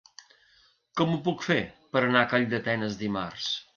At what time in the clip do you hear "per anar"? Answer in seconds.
1.97-2.25